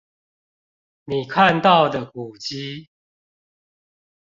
[1.05, 2.87] 你看到的古蹟